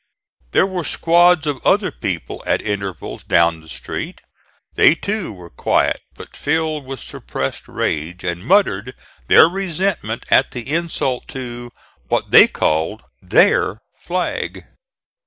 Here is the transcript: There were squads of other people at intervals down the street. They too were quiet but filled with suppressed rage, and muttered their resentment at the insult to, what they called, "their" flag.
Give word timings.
There 0.51 0.65
were 0.65 0.83
squads 0.83 1.45
of 1.45 1.63
other 1.63 1.91
people 1.91 2.43
at 2.47 2.59
intervals 2.63 3.23
down 3.23 3.61
the 3.61 3.69
street. 3.69 4.19
They 4.73 4.95
too 4.95 5.31
were 5.31 5.51
quiet 5.51 6.01
but 6.15 6.35
filled 6.35 6.87
with 6.87 6.99
suppressed 6.99 7.67
rage, 7.67 8.23
and 8.23 8.43
muttered 8.43 8.95
their 9.27 9.47
resentment 9.47 10.25
at 10.31 10.49
the 10.53 10.67
insult 10.73 11.27
to, 11.37 11.71
what 12.07 12.31
they 12.31 12.47
called, 12.47 13.03
"their" 13.21 13.83
flag. 13.95 14.65